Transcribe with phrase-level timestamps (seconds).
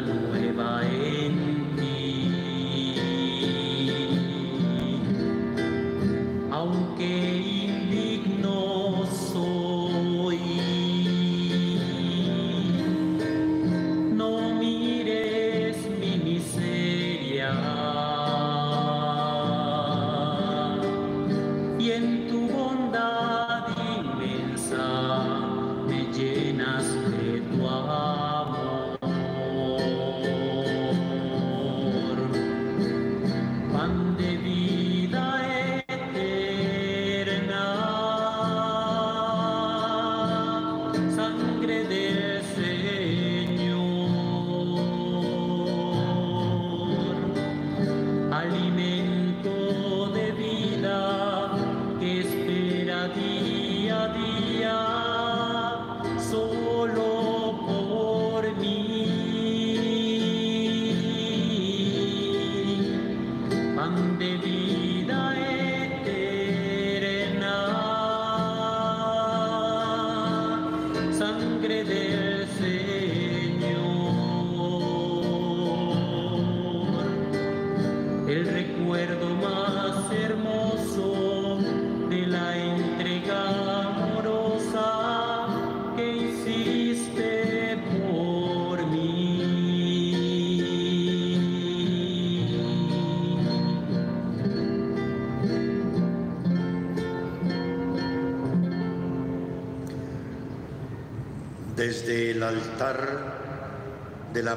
[0.00, 0.53] de vida nueva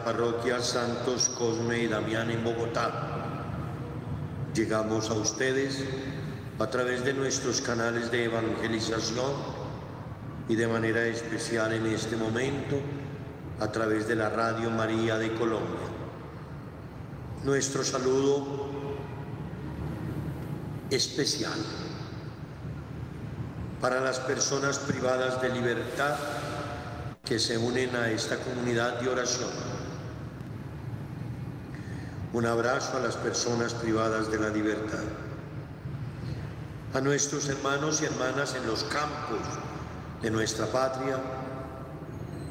[0.07, 2.89] parroquia Santos Cosme y Damián en Bogotá,
[4.55, 5.83] llegamos a ustedes
[6.57, 9.33] a través de nuestros canales de evangelización
[10.47, 12.79] y de manera especial en este momento
[13.59, 15.89] a través de la Radio María de Colombia.
[17.43, 18.69] Nuestro saludo
[20.89, 21.59] especial
[23.81, 26.15] para las personas privadas de libertad
[27.25, 29.66] que se unen a esta comunidad de oración.
[32.33, 35.03] Un abrazo a las personas privadas de la libertad.
[36.93, 39.39] A nuestros hermanos y hermanas en los campos
[40.21, 41.19] de nuestra patria,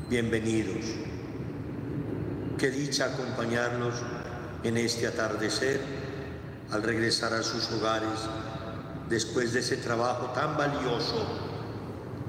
[0.09, 0.87] bienvenidos.
[2.57, 3.97] Qué dicha acompañarlos
[4.63, 5.81] en este atardecer
[6.73, 8.21] al regresar a sus hogares
[9.11, 11.27] después de ese trabajo tan valioso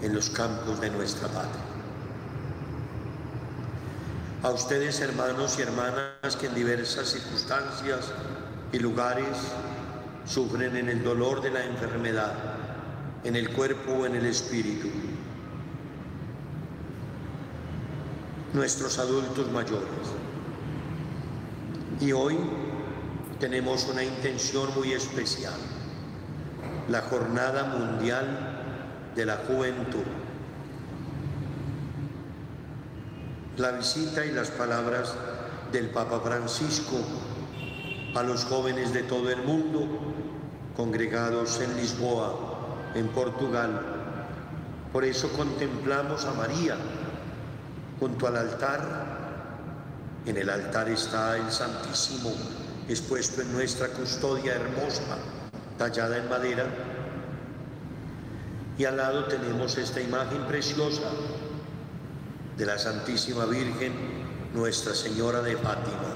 [0.01, 1.76] en los campos de nuestra patria.
[4.47, 8.13] A ustedes, hermanos y hermanas que en diversas circunstancias
[8.71, 9.35] y lugares
[10.25, 12.31] sufren en el dolor de la enfermedad,
[13.25, 14.87] en el cuerpo o en el espíritu.
[18.53, 20.07] Nuestros adultos mayores.
[21.99, 22.37] Y hoy
[23.41, 25.59] tenemos una intención muy especial,
[26.87, 30.05] la Jornada Mundial de la Juventud.
[33.57, 35.15] La visita y las palabras
[35.71, 36.97] del Papa Francisco
[38.13, 39.87] a los jóvenes de todo el mundo
[40.75, 43.81] congregados en Lisboa, en Portugal.
[44.93, 46.77] Por eso contemplamos a María
[47.99, 49.17] junto al altar.
[50.27, 52.31] En el altar está el Santísimo
[52.87, 55.17] expuesto en nuestra custodia hermosa,
[55.79, 56.65] tallada en madera.
[58.77, 61.09] Y al lado tenemos esta imagen preciosa
[62.57, 63.93] de la Santísima Virgen,
[64.55, 66.15] Nuestra Señora de Fátima.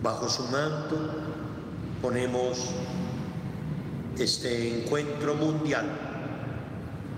[0.00, 0.96] Bajo su manto
[2.00, 2.70] ponemos
[4.18, 5.86] este encuentro mundial,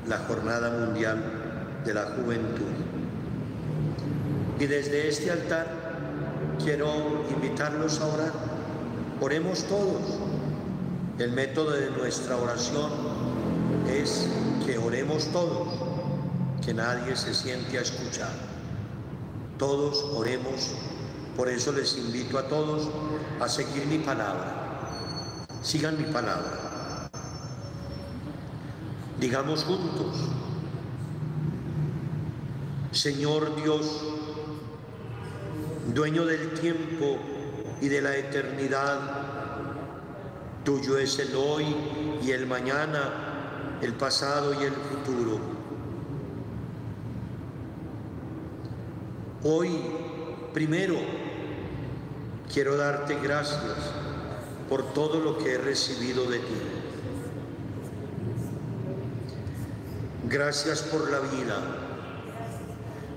[0.09, 2.73] la Jornada Mundial de la Juventud.
[4.59, 5.67] Y desde este altar
[6.63, 8.33] quiero invitarlos a orar.
[9.21, 10.01] Oremos todos.
[11.19, 12.91] El método de nuestra oración
[13.89, 14.27] es
[14.67, 15.94] que oremos todos
[16.65, 18.33] que nadie se siente a escuchar.
[19.59, 20.73] Todos oremos,
[21.37, 22.89] por eso les invito a todos
[23.41, 25.45] a seguir mi palabra.
[25.63, 27.11] Sigan mi palabra.
[29.21, 30.17] Digamos juntos,
[32.93, 34.03] Señor Dios,
[35.95, 37.19] dueño del tiempo
[37.81, 39.01] y de la eternidad,
[40.65, 41.65] tuyo es el hoy
[42.23, 45.54] y el mañana, el pasado y el futuro.
[49.47, 49.69] Hoy,
[50.55, 50.97] primero,
[52.51, 53.77] quiero darte gracias
[54.71, 56.55] por todo lo que he recibido de ti.
[60.31, 61.59] Gracias por la vida.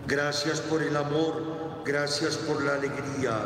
[0.06, 3.40] Gracias por el amor, gracias por la alegría.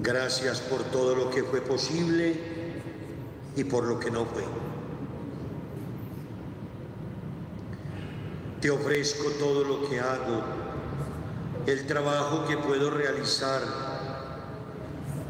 [0.00, 2.38] Gracias por todo lo que fue posible
[3.56, 4.73] y por lo que no fue.
[8.64, 10.42] Te ofrezco todo lo que hago,
[11.66, 13.60] el trabajo que puedo realizar,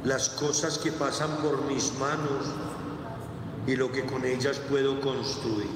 [0.04, 2.46] las cosas que pasan por mis manos
[3.66, 5.66] y lo que con ellas puedo construir.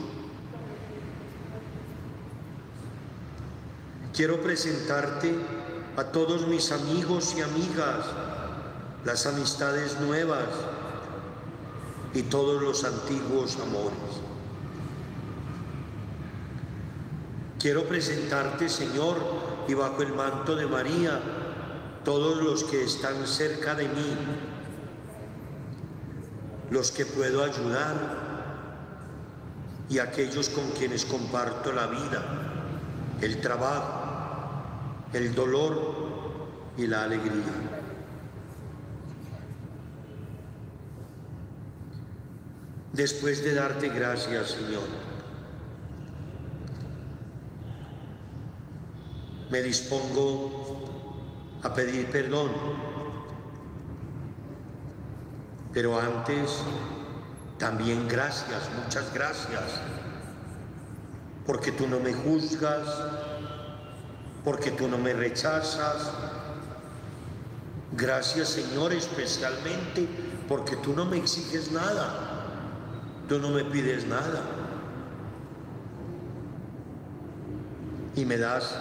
[4.14, 5.34] Quiero presentarte
[5.96, 8.06] a todos mis amigos y amigas,
[9.04, 10.46] las amistades nuevas
[12.14, 14.27] y todos los antiguos amores.
[17.58, 19.16] Quiero presentarte, Señor,
[19.66, 21.20] y bajo el manto de María,
[22.04, 24.16] todos los que están cerca de mí,
[26.70, 28.28] los que puedo ayudar
[29.88, 32.22] y aquellos con quienes comparto la vida,
[33.20, 34.08] el trabajo,
[35.12, 35.96] el dolor
[36.76, 37.42] y la alegría.
[42.92, 45.07] Después de darte gracias, Señor,
[49.50, 50.78] me dispongo
[51.62, 52.50] a pedir perdón.
[55.72, 56.62] Pero antes,
[57.58, 59.80] también gracias, muchas gracias,
[61.46, 62.86] porque tú no me juzgas,
[64.44, 66.10] porque tú no me rechazas.
[67.92, 70.06] Gracias Señor especialmente
[70.48, 72.44] porque tú no me exiges nada,
[73.28, 74.42] tú no me pides nada.
[78.16, 78.74] Y me das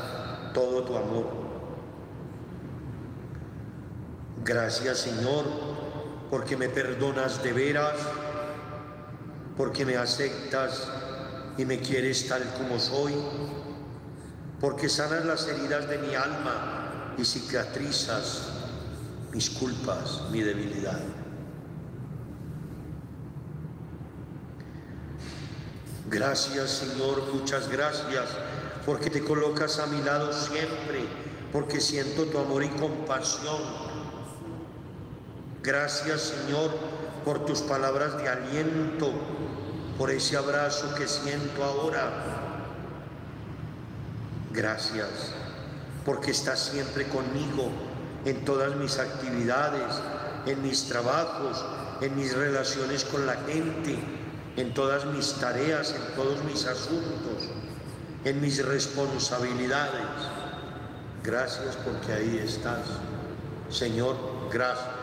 [0.58, 1.28] todo tu amor.
[4.44, 5.46] Gracias Señor
[6.32, 7.94] porque me perdonas de veras,
[9.56, 10.88] porque me aceptas
[11.60, 13.14] y me quieres tal como soy,
[14.60, 18.50] porque sanas las heridas de mi alma y cicatrizas
[19.32, 21.00] mis culpas, mi debilidad.
[26.10, 28.30] Gracias Señor, muchas gracias,
[28.88, 31.06] porque te colocas a mi lado siempre,
[31.52, 33.60] porque siento tu amor y compasión.
[35.62, 36.72] Gracias Señor
[37.26, 39.12] por tus palabras de aliento,
[39.98, 42.10] por ese abrazo que siento ahora.
[44.54, 45.34] Gracias
[46.06, 47.70] porque estás siempre conmigo
[48.24, 50.00] en todas mis actividades,
[50.46, 51.66] en mis trabajos,
[52.00, 54.00] en mis relaciones con la gente,
[54.56, 57.50] en todas mis tareas, en todos mis asuntos,
[58.30, 60.06] en mis responsabilidades.
[61.24, 62.86] Gracias porque ahí estás.
[63.70, 64.18] Señor,
[64.52, 64.96] gracias.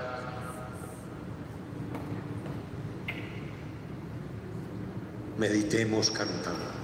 [5.39, 6.84] Meditemos cantando.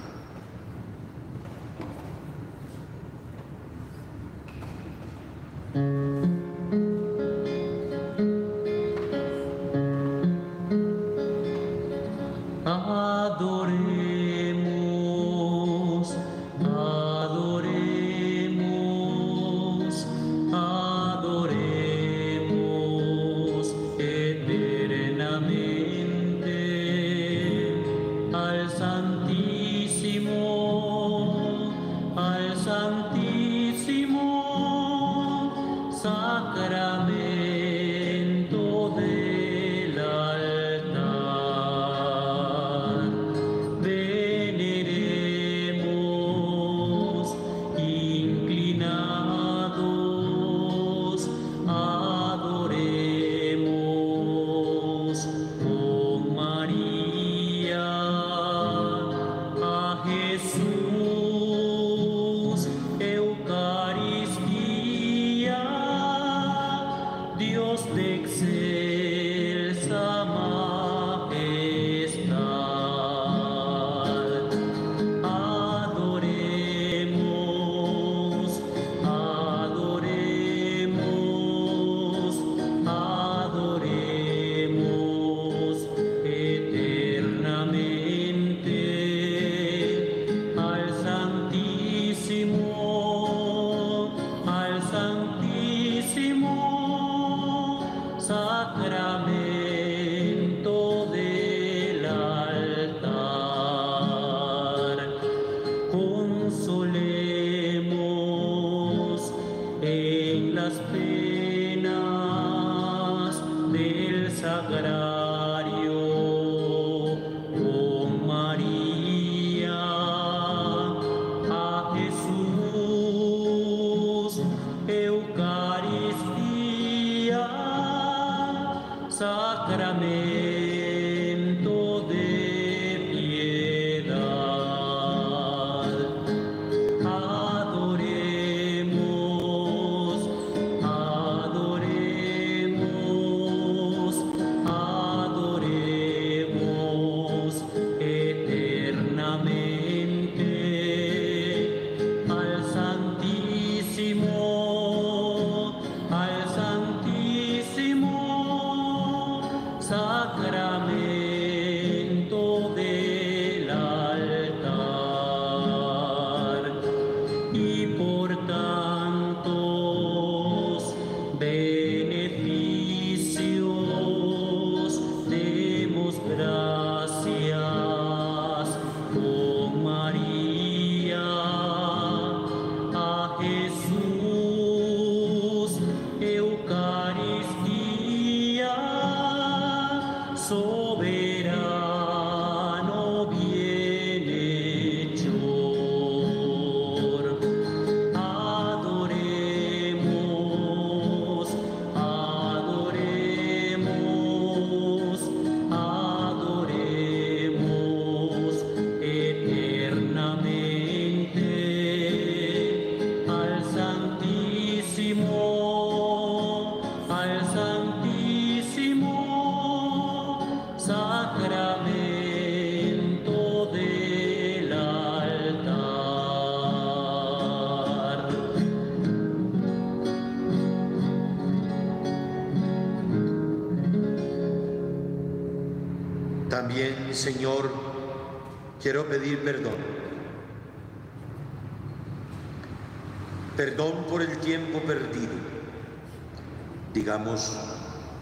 [247.11, 247.51] Digamos,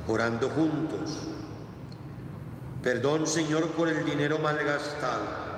[0.08, 1.20] orando juntos.
[2.82, 5.50] Perdón, Señor, por el dinero malgastado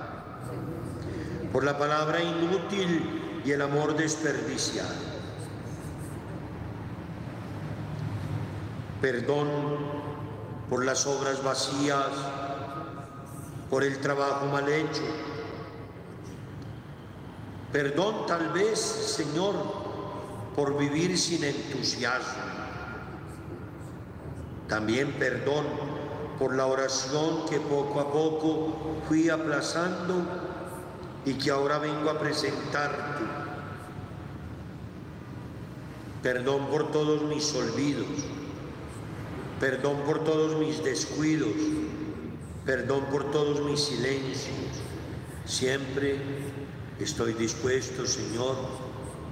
[1.54, 4.90] por la palabra inútil y el amor desperdiciado.
[9.02, 9.48] Perdón
[10.70, 12.10] por las obras vacías,
[13.70, 15.04] por el trabajo mal hecho.
[17.72, 19.56] Perdón tal vez, Señor,
[20.54, 22.50] por vivir sin entusiasmo.
[24.72, 25.66] También perdón
[26.40, 30.24] por la oración que poco a poco fui aplazando
[31.25, 33.25] y que ahora vengo a presentarte.
[36.24, 38.08] Perdón por todos mis olvidos,
[39.60, 41.51] perdón por todos mis descuidos,
[42.66, 44.56] perdón por todos mis silencios.
[45.44, 46.16] Siempre
[46.98, 48.56] estoy dispuesto, Señor,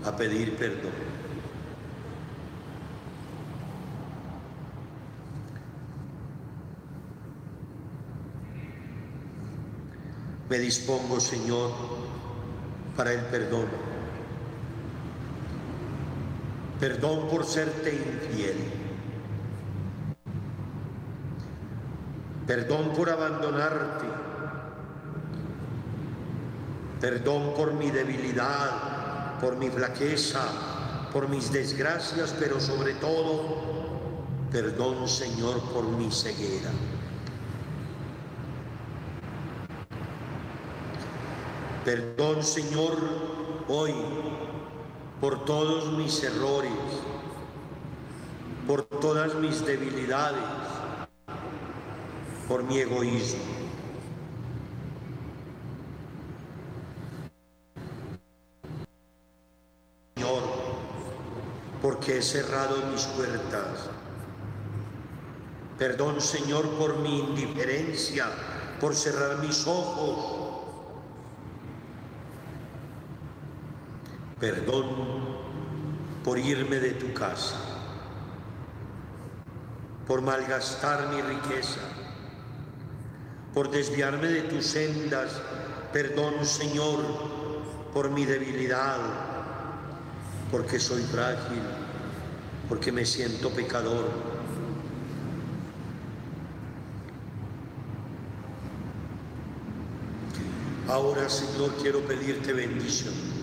[0.03, 1.08] a pedir perdón.
[10.49, 11.71] Me dispongo, Señor,
[12.97, 13.67] para el perdón.
[16.79, 18.57] Perdón por serte infiel.
[22.47, 24.07] Perdón por abandonarte.
[26.99, 30.41] Perdón por mi debilidad, por mi flaqueza,
[31.13, 33.61] por mis desgracias, pero sobre todo,
[34.51, 36.71] perdón, Señor, por mi ceguera.
[41.89, 42.99] Perdón, Señor,
[43.67, 43.95] hoy
[45.19, 46.71] por todos mis errores,
[48.67, 50.43] por todas mis debilidades,
[52.47, 53.41] por mi egoísmo.
[60.15, 60.43] Señor,
[61.81, 63.89] porque he cerrado mis puertas.
[65.79, 68.27] Perdón, Señor, por mi indiferencia,
[68.79, 70.48] por cerrar mis ojos
[74.39, 74.85] Perdón
[76.23, 77.57] por irme de tu casa,
[80.07, 81.81] por malgastar mi riqueza,
[83.53, 85.41] por desviarme de tus sendas.
[85.91, 86.99] Perdón, Señor,
[87.93, 88.97] por mi debilidad,
[90.51, 91.61] porque soy frágil,
[92.69, 94.09] porque me siento pecador.
[100.87, 103.38] Ahora, Señor, quiero pedirte bendición.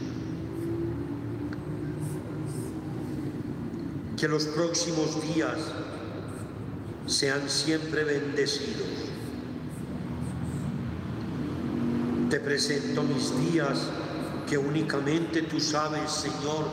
[4.16, 5.58] Que los próximos días
[7.06, 8.86] sean siempre bendecidos.
[12.30, 13.78] Te presento mis días
[14.48, 16.64] que únicamente tú sabes, Señor,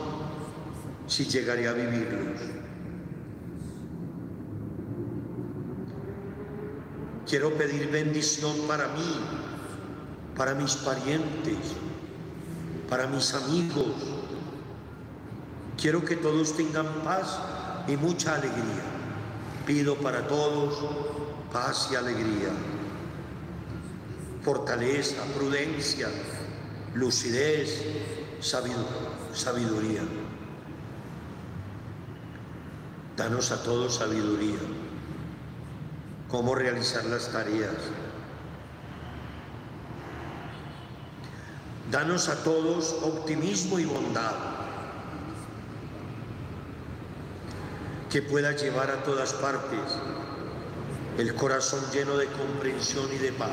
[1.06, 2.40] si llegaré a vivirlos.
[7.28, 9.18] Quiero pedir bendición para mí,
[10.36, 11.58] para mis parientes,
[12.88, 14.23] para mis amigos,
[15.84, 17.38] Quiero que todos tengan paz
[17.86, 18.84] y mucha alegría.
[19.66, 20.82] Pido para todos
[21.52, 22.48] paz y alegría,
[24.42, 26.08] fortaleza, prudencia,
[26.94, 27.82] lucidez,
[28.40, 30.00] sabiduría.
[33.18, 34.60] Danos a todos sabiduría,
[36.30, 37.76] cómo realizar las tareas.
[41.90, 44.53] Danos a todos optimismo y bondad
[48.14, 49.80] que pueda llevar a todas partes
[51.18, 53.50] el corazón lleno de comprensión y de paz.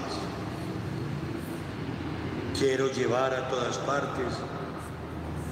[2.59, 4.27] Quiero llevar a todas partes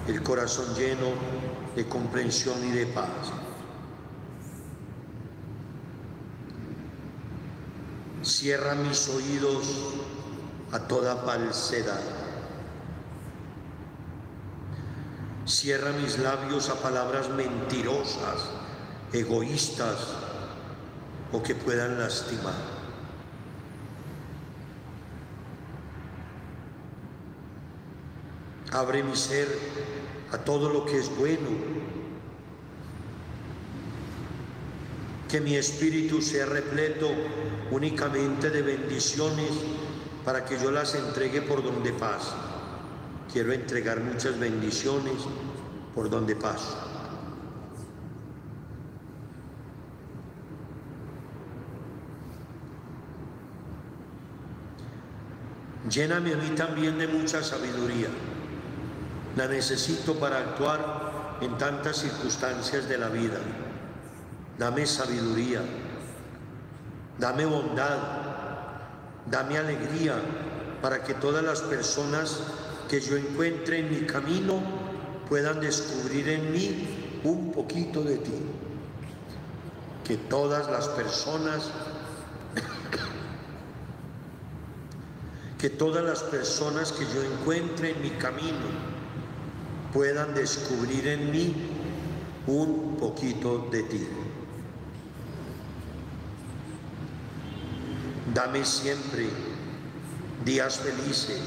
[0.07, 1.07] el corazón lleno
[1.75, 3.09] de comprensión y de paz.
[8.21, 9.65] Cierra mis oídos
[10.71, 12.03] a toda falsedad.
[15.47, 18.68] Cierra mis labios a palabras mentirosas
[19.13, 19.97] egoístas
[21.31, 22.79] o que puedan lastimar.
[28.71, 29.47] Abre mi ser
[30.31, 31.49] a todo lo que es bueno.
[35.27, 37.09] Que mi espíritu sea repleto
[37.71, 39.51] únicamente de bendiciones
[40.25, 42.35] para que yo las entregue por donde paso.
[43.31, 45.13] Quiero entregar muchas bendiciones
[45.93, 46.88] por donde paso.
[55.87, 58.09] Lléname a mí también de mucha sabiduría.
[59.37, 63.37] La necesito para actuar en tantas circunstancias de la vida.
[64.57, 65.61] Dame sabiduría,
[67.17, 67.97] dame bondad,
[69.25, 70.15] dame alegría
[70.81, 72.41] para que todas las personas
[72.89, 74.61] que yo encuentre en mi camino
[75.29, 78.33] puedan descubrir en mí un poquito de ti.
[80.03, 81.69] Que todas las personas
[85.59, 88.65] que todas las personas que yo encuentre en mi camino
[89.91, 91.53] puedan descubrir en mí
[92.47, 94.07] un poquito de ti.
[98.33, 99.27] Dame siempre
[100.45, 101.41] días felices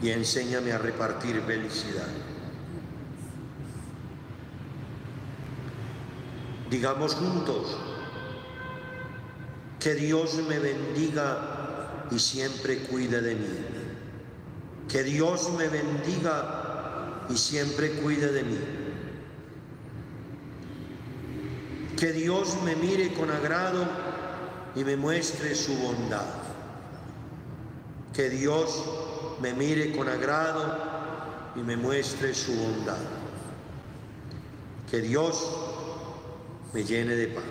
[0.00, 2.08] y enséñame a repartir felicidad.
[6.70, 7.76] Digamos juntos,
[9.80, 13.48] que Dios me bendiga y siempre cuide de mí.
[14.88, 18.58] Que Dios me bendiga y siempre cuide de mí.
[21.96, 23.86] Que Dios me mire con agrado
[24.74, 26.26] y me muestre su bondad.
[28.12, 28.84] Que Dios
[29.40, 30.76] me mire con agrado
[31.56, 32.98] y me muestre su bondad.
[34.90, 35.48] Que Dios
[36.74, 37.44] me llene de paz.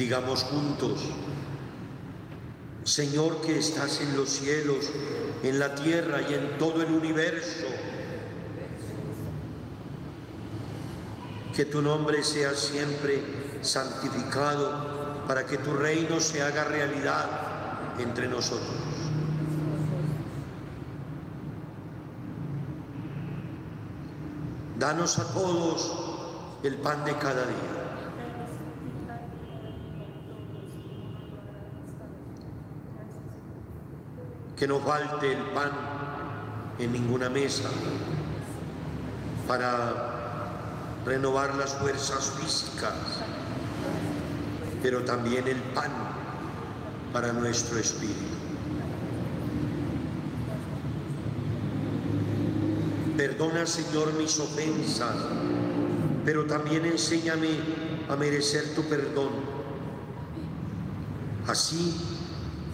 [0.00, 0.98] Digamos juntos,
[2.84, 4.88] Señor que estás en los cielos,
[5.42, 7.66] en la tierra y en todo el universo,
[11.54, 13.22] que tu nombre sea siempre
[13.60, 17.28] santificado para que tu reino se haga realidad
[17.98, 18.70] entre nosotros.
[24.78, 25.92] Danos a todos
[26.62, 27.79] el pan de cada día.
[34.60, 35.70] Que no falte el pan
[36.78, 37.70] en ninguna mesa
[39.48, 40.52] para
[41.06, 42.92] renovar las fuerzas físicas,
[44.82, 45.90] pero también el pan
[47.10, 48.36] para nuestro espíritu.
[53.16, 55.16] Perdona, Señor, mis ofensas,
[56.26, 57.48] pero también enséñame
[58.10, 59.30] a merecer tu perdón.
[61.46, 61.96] Así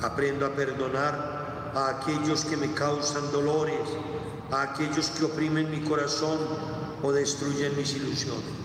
[0.02, 1.35] aprendo a perdonar
[1.76, 3.86] a aquellos que me causan dolores,
[4.50, 6.38] a aquellos que oprimen mi corazón
[7.02, 8.56] o destruyen mis ilusiones.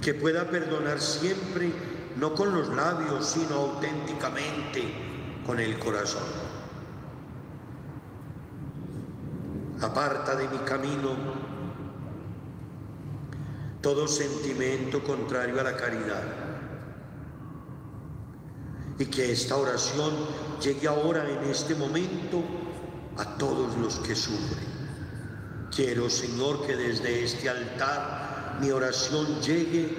[0.00, 1.70] Que pueda perdonar siempre,
[2.16, 4.90] no con los labios, sino auténticamente
[5.44, 6.22] con el corazón.
[9.82, 11.10] Aparta de mi camino
[13.82, 16.47] todo sentimiento contrario a la caridad
[18.98, 20.12] y que esta oración
[20.60, 22.42] llegue ahora en este momento
[23.16, 24.66] a todos los que sufren.
[25.74, 29.94] Quiero, Señor, que desde este altar mi oración llegue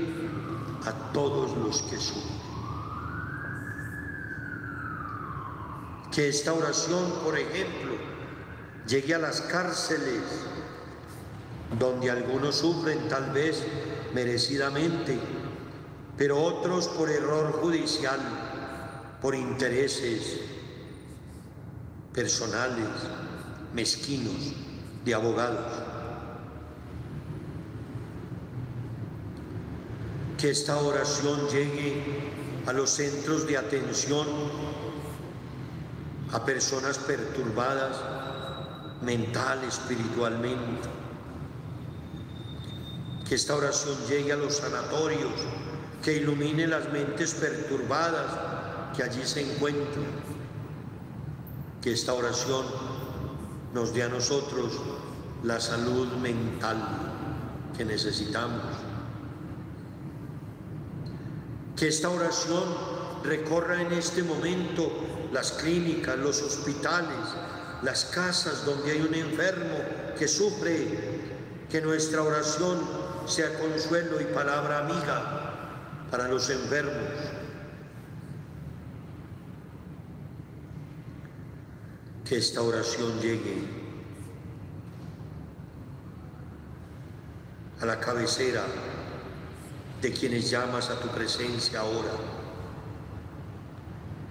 [0.85, 2.39] a todos los que sufren.
[6.12, 7.93] Que esta oración, por ejemplo,
[8.85, 10.23] llegue a las cárceles
[11.77, 13.63] donde algunos sufren tal vez
[14.13, 15.19] merecidamente,
[16.17, 18.48] pero otros por error judicial
[19.21, 20.39] por intereses
[22.13, 22.88] personales,
[23.73, 24.53] mezquinos,
[25.05, 25.65] de abogados.
[30.38, 32.03] Que esta oración llegue
[32.65, 34.27] a los centros de atención
[36.32, 37.97] a personas perturbadas
[39.01, 40.88] mental, espiritualmente.
[43.27, 45.34] Que esta oración llegue a los sanatorios,
[46.03, 48.48] que ilumine las mentes perturbadas
[48.95, 50.02] que allí se encuentra,
[51.82, 52.65] que esta oración
[53.73, 54.80] nos dé a nosotros
[55.43, 56.78] la salud mental
[57.78, 58.63] que necesitamos.
[61.75, 62.63] Que esta oración
[63.23, 64.91] recorra en este momento
[65.32, 67.17] las clínicas, los hospitales,
[67.82, 69.78] las casas donde hay un enfermo
[70.17, 71.30] que sufre,
[71.69, 72.80] que nuestra oración
[73.25, 77.29] sea consuelo y palabra amiga para los enfermos
[82.30, 83.63] que esta oración llegue
[87.82, 88.63] a la cabecera
[90.00, 92.12] de quienes llamas a tu presencia ahora.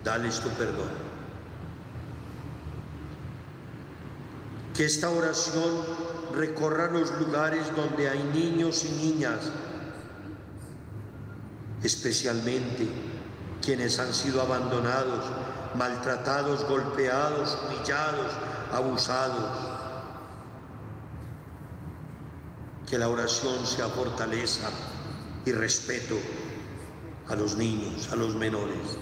[0.05, 0.91] Dales tu perdón.
[4.77, 5.85] Que esta oración
[6.37, 9.41] recorra los lugares donde hay niños y niñas,
[11.83, 12.87] especialmente
[13.61, 15.25] quienes han sido abandonados,
[15.75, 18.33] maltratados, golpeados, humillados,
[18.73, 19.51] abusados.
[22.89, 24.71] Que la oración sea fortaleza
[25.45, 26.17] y respeto
[27.29, 28.99] a los niños, a los menores.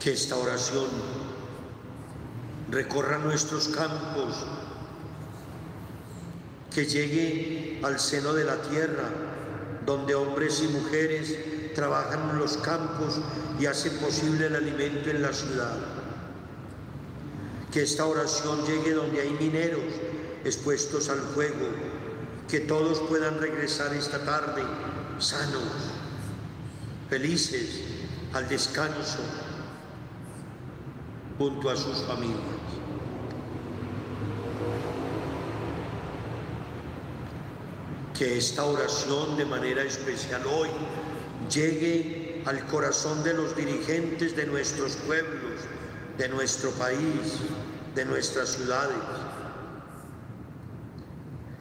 [0.00, 0.88] Que esta oración
[2.70, 4.46] recorra nuestros campos,
[6.72, 9.29] que llegue al seno de la tierra,
[9.86, 11.36] donde hombres y mujeres
[11.74, 13.20] trabajan en los campos
[13.58, 15.76] y hacen posible el alimento en la ciudad.
[17.72, 19.82] Que esta oración llegue donde hay mineros
[20.44, 21.68] expuestos al fuego,
[22.48, 24.62] que todos puedan regresar esta tarde
[25.18, 25.62] sanos,
[27.08, 27.82] felices,
[28.32, 29.18] al descanso,
[31.38, 32.40] junto a sus familias.
[38.20, 40.68] Que esta oración de manera especial hoy
[41.50, 45.62] llegue al corazón de los dirigentes de nuestros pueblos,
[46.18, 47.38] de nuestro país,
[47.94, 48.98] de nuestras ciudades.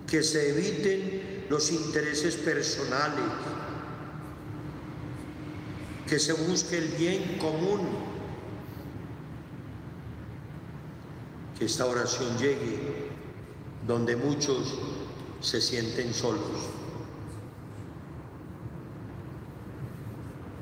[0.05, 3.23] Que se eviten los intereses personales,
[6.09, 7.87] que se busque el bien común
[11.57, 13.11] que esta oración llegue
[13.87, 14.77] donde muchos
[15.41, 16.69] se sienten solos.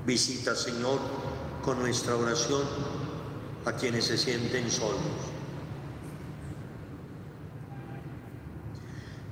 [0.05, 0.99] Visita, Señor,
[1.63, 2.63] con nuestra oración
[3.65, 5.01] a quienes se sienten solos.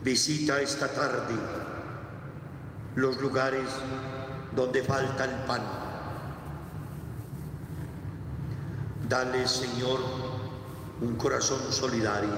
[0.04, 1.34] Visita esta tarde
[2.96, 3.70] los lugares
[4.56, 5.62] donde falta el pan.
[9.08, 10.00] Dale, Señor,
[11.02, 12.30] un corazón solidario.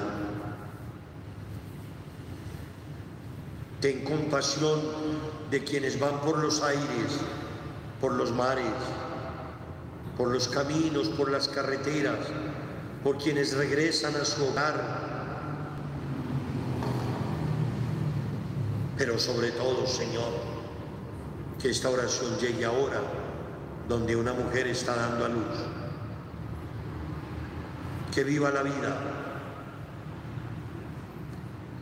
[3.81, 4.81] Ten compasión
[5.51, 7.19] de quienes van por los aires,
[8.01, 8.65] por los mares,
[10.17, 12.19] por los caminos, por las carreteras,
[13.03, 15.07] por quienes regresan a su hogar.
[18.97, 20.31] Pero sobre todo, Señor,
[21.61, 23.01] que esta oración llegue ahora,
[23.87, 25.77] donde una mujer está dando a luz
[28.17, 28.97] que viva la vida,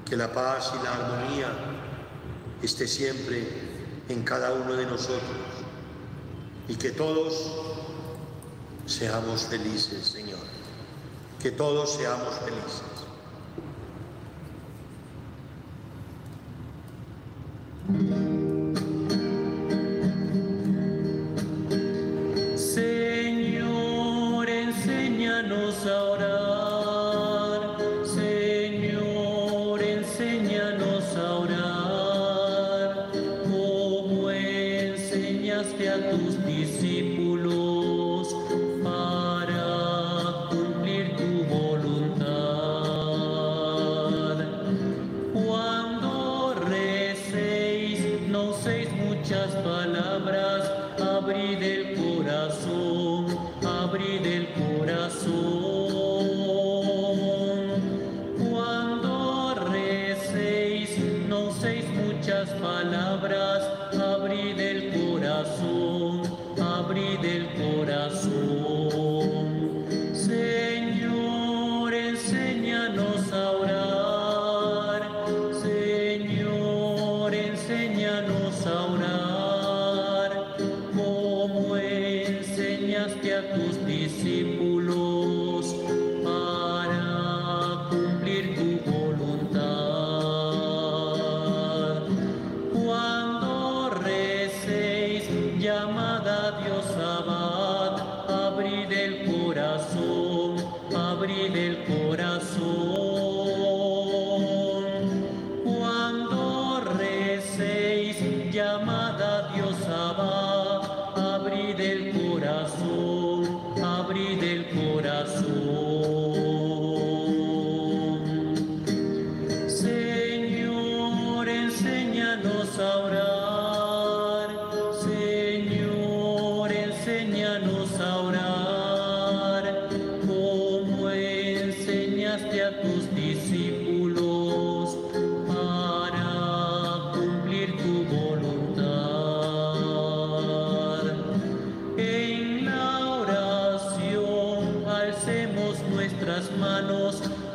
[0.03, 1.47] que la paz y la armonía
[2.61, 3.47] esté siempre
[4.09, 5.21] en cada uno de nosotros
[6.67, 7.51] y que todos
[8.85, 10.39] seamos felices, Señor,
[11.41, 12.94] que todos seamos felices.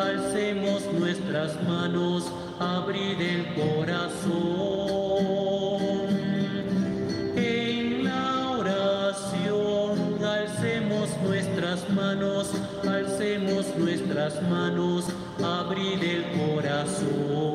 [0.01, 4.31] Alcemos nuestras manos, abrid el corazón.
[7.37, 12.51] En la oración, alcemos nuestras manos,
[12.89, 15.05] alcemos nuestras manos,
[15.43, 17.50] abrid el corazón.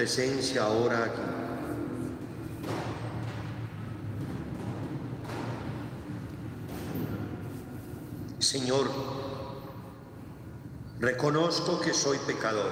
[0.00, 1.20] Presencia ahora aquí.
[8.38, 8.86] Señor,
[11.00, 12.70] reconozco que soy pecador.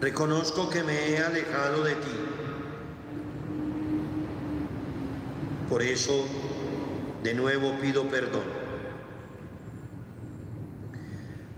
[0.00, 2.16] Reconozco que me he alejado de ti.
[5.68, 6.26] Por eso,
[7.24, 8.44] de nuevo pido perdón.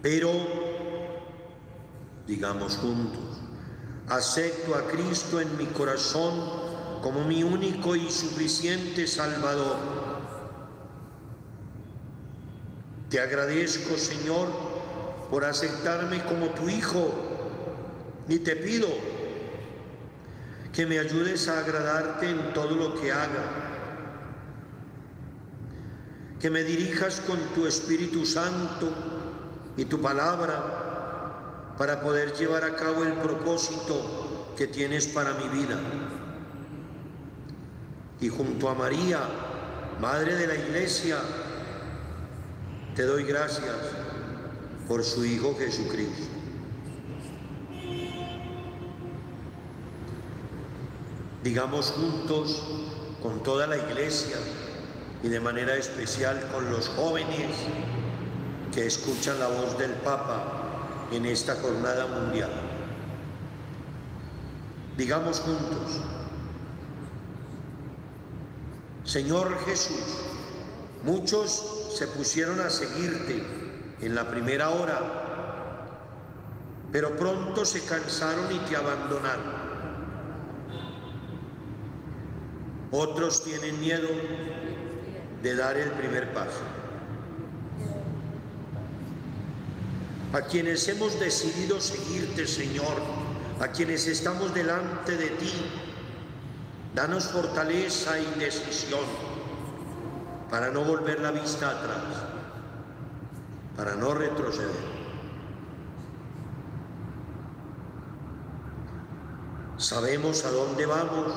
[0.01, 0.76] Pero,
[2.27, 3.41] digamos juntos,
[4.09, 6.67] acepto a Cristo en mi corazón
[7.03, 9.77] como mi único y suficiente Salvador.
[13.11, 14.49] Te agradezco, Señor,
[15.31, 17.15] por aceptarme como tu Hijo
[18.29, 18.89] y te pido
[20.73, 23.45] que me ayudes a agradarte en todo lo que haga,
[26.41, 28.91] que me dirijas con tu Espíritu Santo
[29.77, 30.86] y tu palabra
[31.79, 35.79] para poder llevar a cabo el propósito que tienes para mi vida.
[38.21, 39.21] Y junto a María,
[40.01, 41.19] Madre de la Iglesia,
[42.95, 43.75] te doy gracias
[44.89, 46.27] por su Hijo Jesucristo.
[51.43, 52.63] Digamos juntos
[53.23, 54.37] con toda la Iglesia
[55.23, 57.57] y de manera especial con los jóvenes
[58.75, 60.56] que escuchan la voz del Papa
[61.13, 62.51] en esta jornada mundial.
[64.97, 66.01] Digamos juntos,
[69.05, 70.25] Señor Jesús,
[71.05, 73.43] muchos se pusieron a seguirte
[74.01, 75.01] en la primera hora,
[76.91, 79.67] pero pronto se cansaron y te abandonaron.
[82.91, 84.09] Otros tienen miedo
[85.43, 86.76] de dar el primer paso.
[90.37, 93.01] A quienes hemos decidido seguirte, Señor,
[93.59, 95.51] a quienes estamos delante de ti,
[96.95, 99.01] danos fortaleza y decisión
[100.51, 102.03] para no volver la vista atrás,
[103.79, 104.97] para no retroceder.
[109.79, 111.33] Sabemos a dónde vamos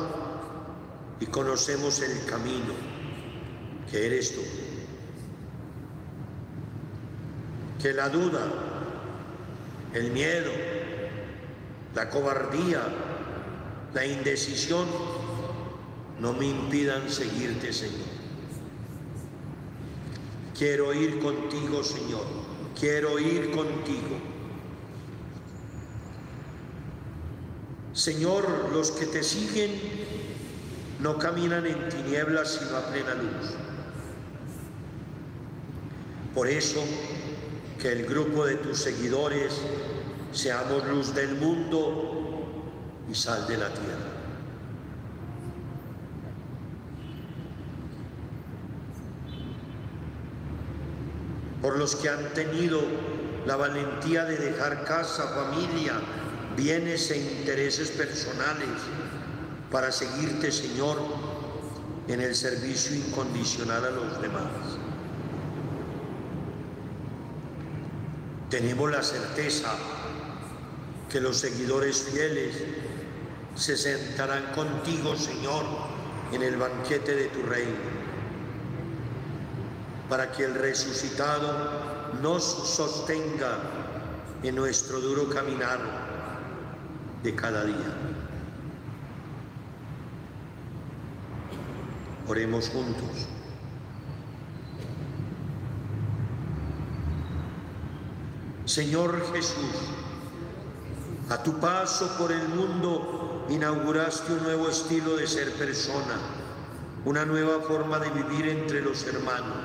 [1.21, 2.73] y conocemos el camino
[3.89, 4.41] que eres tú.
[7.81, 8.68] Que la duda
[9.93, 10.51] el miedo,
[11.95, 12.81] la cobardía,
[13.93, 14.87] la indecisión
[16.19, 18.19] no me impidan seguirte, Señor.
[20.57, 22.25] Quiero ir contigo, Señor.
[22.77, 24.17] Quiero ir contigo.
[27.93, 29.71] Señor, los que te siguen
[30.99, 33.53] no caminan en tinieblas sino a plena luz.
[36.33, 36.83] Por eso,
[37.79, 39.53] que el grupo de tus seguidores
[40.33, 42.45] seamos luz del mundo
[43.09, 44.09] y sal de la tierra.
[51.61, 52.81] Por los que han tenido
[53.45, 55.93] la valentía de dejar casa, familia,
[56.55, 58.67] bienes e intereses personales
[59.71, 60.97] para seguirte, Señor,
[62.07, 64.88] en el servicio incondicional a los demás.
[68.49, 69.75] Tenemos la certeza
[71.09, 72.55] que los seguidores fieles
[73.55, 75.65] se sentarán contigo, Señor,
[76.31, 77.77] en el banquete de tu reino,
[80.09, 83.59] para que el resucitado nos sostenga
[84.41, 85.79] en nuestro duro caminar
[87.21, 87.93] de cada día.
[92.27, 93.27] Oremos juntos.
[98.69, 99.73] Señor Jesús,
[101.27, 106.13] a tu paso por el mundo inauguraste un nuevo estilo de ser persona,
[107.03, 109.57] una nueva forma de vivir entre los hermanos.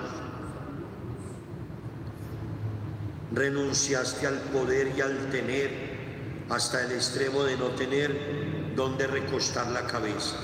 [3.34, 9.86] Renunciaste al poder y al tener hasta el extremo de no tener donde recostar la
[9.86, 10.36] cabeza.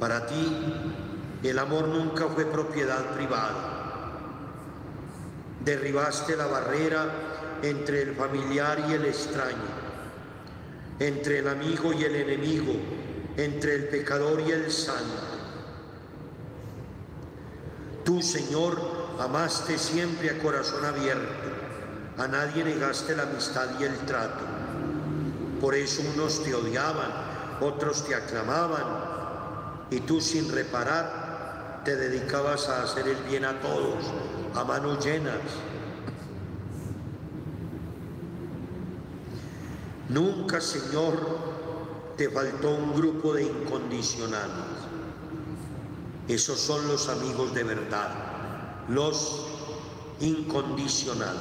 [0.00, 0.56] Para ti,
[1.44, 3.71] el amor nunca fue propiedad privada.
[5.64, 7.08] Derribaste la barrera
[7.62, 9.56] entre el familiar y el extraño,
[10.98, 12.72] entre el amigo y el enemigo,
[13.36, 15.22] entre el pecador y el santo.
[18.04, 18.80] Tú, Señor,
[19.20, 21.32] amaste siempre a corazón abierto,
[22.18, 24.44] a nadie negaste la amistad y el trato.
[25.60, 27.10] Por eso unos te odiaban,
[27.60, 28.82] otros te aclamaban,
[29.90, 31.21] y tú sin reparar
[31.84, 34.04] te dedicabas a hacer el bien a todos,
[34.54, 35.40] a manos llenas.
[40.08, 41.16] Nunca, Señor,
[42.16, 44.66] te faltó un grupo de incondicionales.
[46.28, 48.10] Esos son los amigos de verdad,
[48.88, 49.46] los
[50.20, 51.40] incondicionales.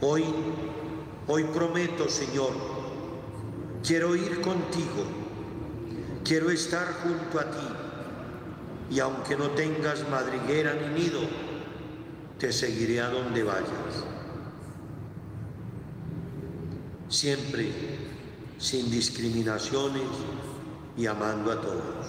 [0.00, 0.24] Hoy,
[1.26, 2.52] hoy prometo, Señor,
[3.82, 5.26] quiero ir contigo
[6.26, 7.85] Quiero estar junto a ti
[8.90, 11.20] y aunque no tengas madriguera ni nido,
[12.38, 14.04] te seguiré a donde vayas.
[17.08, 17.70] Siempre
[18.58, 20.02] sin discriminaciones
[20.96, 22.06] y amando a todos.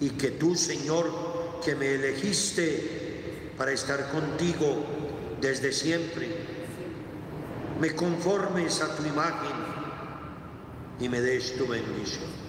[0.00, 1.10] Y que tú, Señor,
[1.64, 4.84] que me elegiste para estar contigo
[5.40, 6.28] desde siempre,
[7.80, 9.52] me conformes a tu imagen
[11.00, 12.43] y me des tu bendición.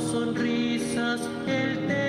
[0.00, 2.07] sonrisas el té.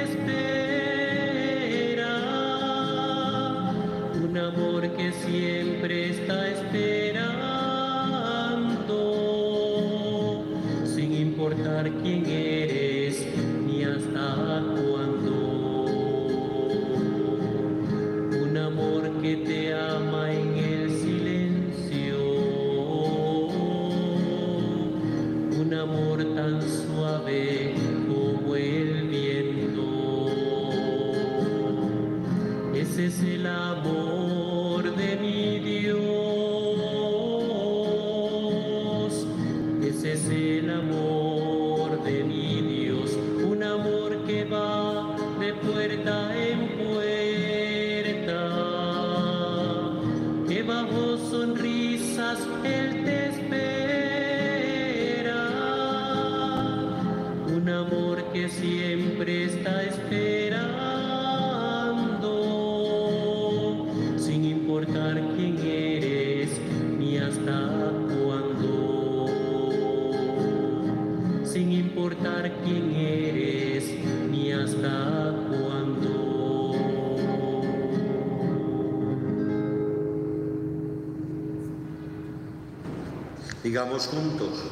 [83.64, 84.64] Digamos juntos,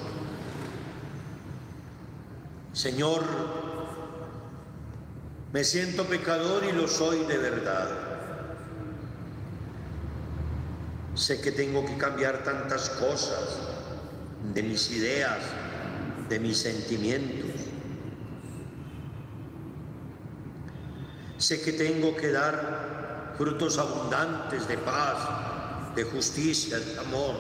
[2.72, 3.24] Señor,
[5.52, 7.90] me siento pecador y lo soy de verdad.
[11.16, 13.58] Sé que tengo que cambiar tantas cosas
[14.54, 15.40] de mis ideas,
[16.30, 17.60] de mis sentimientos.
[21.38, 27.36] Sé que tengo que dar frutos abundantes de paz, de justicia, de amor.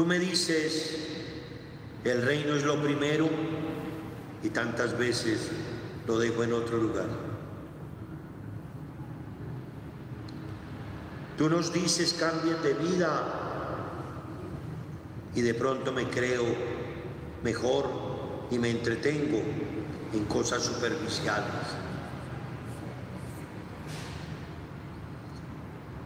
[0.00, 0.96] Tú me dices,
[2.04, 3.28] el reino es lo primero
[4.42, 5.50] y tantas veces
[6.06, 7.04] lo dejo en otro lugar.
[11.36, 13.24] Tú nos dices cambien de vida
[15.34, 16.46] y de pronto me creo
[17.44, 17.90] mejor
[18.50, 19.42] y me entretengo
[20.14, 21.44] en cosas superficiales.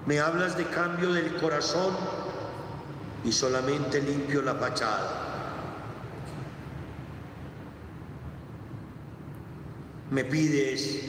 [0.05, 2.24] Me hablas de cambio del corazón
[3.25, 5.31] y solamente limpio la fachada.
[10.11, 11.01] Me pides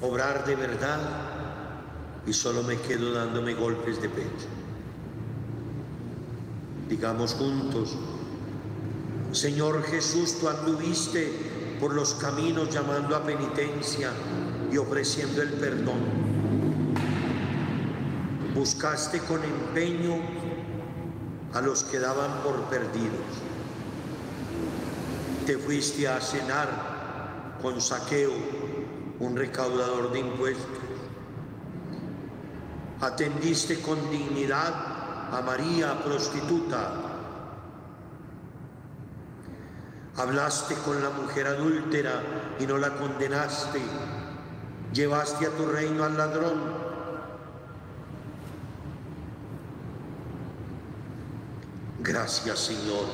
[0.00, 0.98] obrar de verdad
[2.26, 4.48] y solo me quedo dándome golpes de pecho.
[6.88, 7.94] Digamos juntos,
[9.32, 11.30] Señor Jesús, tú anduviste
[11.78, 14.10] por los caminos llamando a penitencia
[14.72, 16.00] y ofreciendo el perdón.
[18.54, 20.47] Buscaste con empeño
[21.54, 23.26] a los que daban por perdidos.
[25.46, 28.32] Te fuiste a cenar con saqueo,
[29.20, 30.78] un recaudador de impuestos.
[33.00, 34.74] Atendiste con dignidad
[35.32, 36.92] a María, prostituta.
[40.16, 42.22] Hablaste con la mujer adúltera
[42.58, 43.80] y no la condenaste.
[44.92, 46.87] Llevaste a tu reino al ladrón
[52.00, 53.06] Gracias Señor,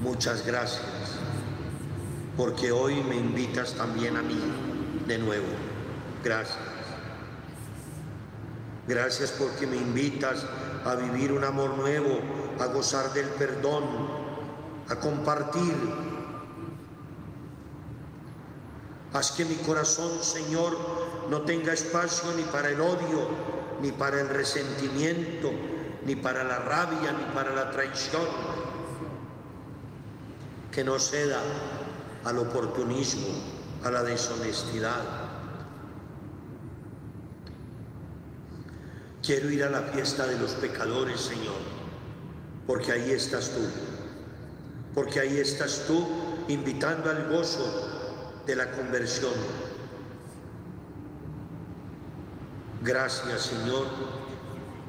[0.00, 0.82] muchas gracias,
[2.36, 4.40] porque hoy me invitas también a mí
[5.06, 5.46] de nuevo.
[6.24, 6.58] Gracias.
[8.88, 10.44] Gracias porque me invitas
[10.84, 12.18] a vivir un amor nuevo,
[12.58, 13.84] a gozar del perdón,
[14.88, 15.74] a compartir.
[19.12, 20.76] Haz que mi corazón, Señor,
[21.30, 23.28] no tenga espacio ni para el odio,
[23.80, 25.52] ni para el resentimiento,
[26.04, 28.26] ni para la rabia, ni para la traición,
[30.70, 31.40] que no ceda
[32.24, 33.28] al oportunismo,
[33.84, 35.02] a la deshonestidad.
[39.22, 41.60] Quiero ir a la fiesta de los pecadores, Señor,
[42.66, 43.60] porque ahí estás tú,
[44.94, 46.06] porque ahí estás tú
[46.48, 49.32] invitando al gozo de la conversión.
[52.82, 53.86] Gracias, Señor,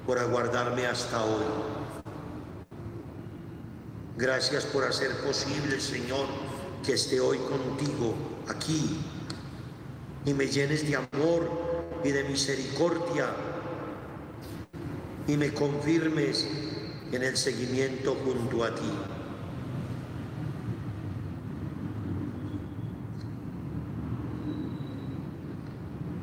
[0.06, 1.44] por aguardarme hasta hoy.
[4.18, 6.28] Gracias por hacer posible, Señor,
[6.86, 8.14] que esté hoy contigo
[8.48, 9.00] aquí
[10.26, 11.50] y me llenes de amor
[12.04, 13.28] y de misericordia
[15.28, 16.48] y me confirmes
[17.12, 18.92] en el seguimiento junto a ti.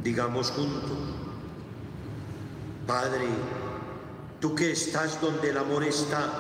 [0.05, 0.99] Digamos juntos,
[2.87, 3.29] Padre,
[4.41, 6.31] Tú que estás donde el amor está,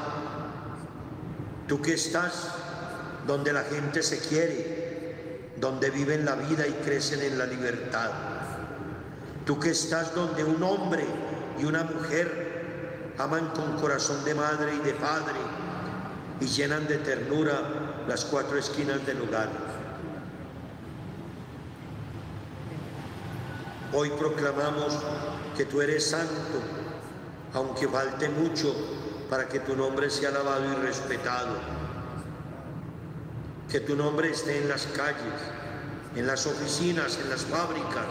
[1.68, 2.48] tú que estás
[3.26, 8.10] donde la gente se quiere, donde viven la vida y crecen en la libertad.
[9.44, 11.04] Tú que estás donde un hombre
[11.60, 15.38] y una mujer aman con corazón de madre y de padre
[16.40, 19.50] y llenan de ternura las cuatro esquinas del hogar.
[23.92, 24.96] Hoy proclamamos
[25.54, 26.79] que tú eres santo
[27.54, 28.74] aunque falte mucho
[29.28, 31.56] para que tu nombre sea alabado y respetado.
[33.70, 35.40] Que tu nombre esté en las calles,
[36.16, 38.08] en las oficinas, en las fábricas,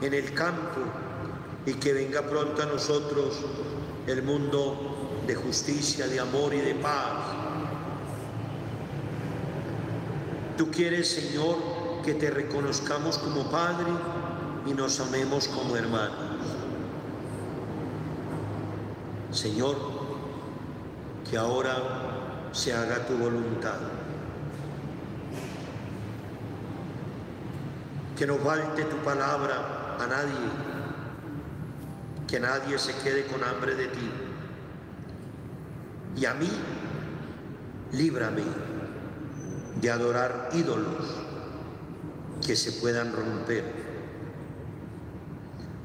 [0.00, 0.80] en el campo,
[1.64, 3.36] y que venga pronto a nosotros
[4.06, 7.24] el mundo de justicia, de amor y de paz.
[10.56, 11.56] Tú quieres, Señor,
[12.04, 13.90] que te reconozcamos como Padre
[14.64, 16.25] y nos amemos como hermanos.
[19.36, 19.76] Señor,
[21.28, 21.76] que ahora
[22.52, 23.78] se haga tu voluntad.
[28.16, 30.48] Que no falte tu palabra a nadie,
[32.26, 34.10] que nadie se quede con hambre de ti.
[36.16, 36.50] Y a mí,
[37.92, 38.44] líbrame
[39.82, 41.04] de adorar ídolos
[42.46, 43.64] que se puedan romper.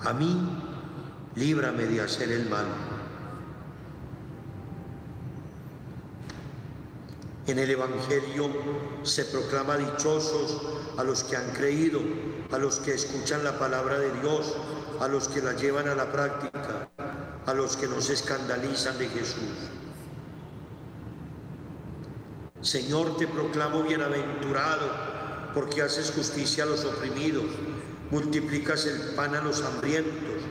[0.06, 0.40] A mí,
[1.36, 2.91] líbrame de hacer el mal
[7.48, 8.50] En el Evangelio
[9.04, 10.62] se proclama dichosos
[10.98, 12.00] a los que han creído,
[12.52, 14.56] a los que escuchan la palabra de Dios,
[15.00, 16.88] a los que la llevan a la práctica,
[17.46, 19.72] a los que no se escandalizan de Jesús.
[22.62, 24.88] Señor, te proclamo bienaventurado
[25.56, 27.46] porque haces justicia a los oprimidos,
[28.12, 30.44] multiplicas el pan a los hambrientos,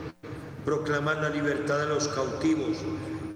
[0.65, 2.77] proclamas la libertad a los cautivos,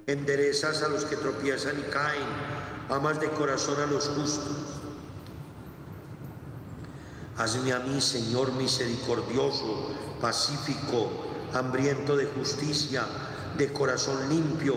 [0.08, 2.55] enderezas a los que tropiezan y caen
[2.90, 4.82] amas de corazón a los justos.
[7.38, 9.90] Hazme a mí, Señor misericordioso,
[10.22, 11.12] pacífico,
[11.54, 13.06] hambriento de justicia,
[13.58, 14.76] de corazón limpio.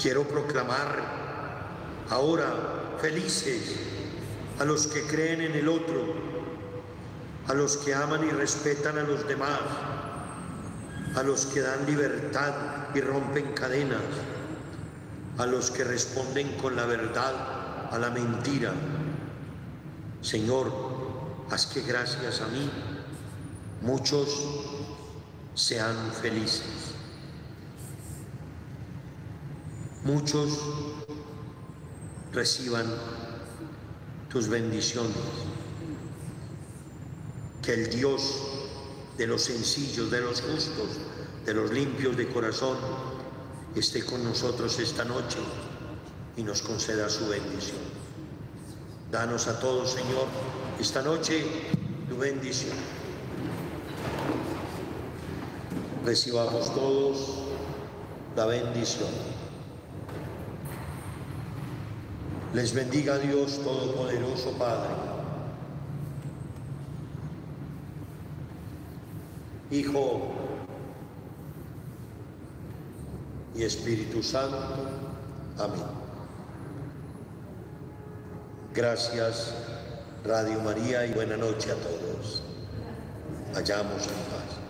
[0.00, 1.02] Quiero proclamar
[2.10, 3.76] ahora felices
[4.58, 6.14] a los que creen en el otro,
[7.48, 9.60] a los que aman y respetan a los demás
[11.14, 12.54] a los que dan libertad
[12.94, 14.02] y rompen cadenas,
[15.38, 18.72] a los que responden con la verdad a la mentira.
[20.20, 20.72] Señor,
[21.50, 22.70] haz que gracias a mí
[23.82, 24.28] muchos
[25.54, 26.94] sean felices.
[30.04, 30.58] Muchos
[32.32, 32.86] reciban
[34.28, 35.16] tus bendiciones.
[37.62, 38.42] Que el Dios
[39.16, 40.98] de los sencillos, de los justos,
[41.44, 42.76] de los limpios de corazón,
[43.74, 45.38] esté con nosotros esta noche
[46.36, 47.80] y nos conceda su bendición.
[49.10, 50.26] Danos a todos, Señor,
[50.80, 51.44] esta noche
[52.08, 52.76] tu bendición.
[56.04, 57.44] Recibamos todos
[58.36, 59.10] la bendición.
[62.54, 64.90] Les bendiga Dios Todopoderoso, Padre
[69.72, 70.53] Hijo
[73.54, 74.58] y Espíritu Santo.
[75.58, 76.04] Amén.
[78.74, 79.54] Gracias,
[80.24, 82.42] Radio María, y buena noche a todos.
[83.54, 84.63] Vayamos en paz.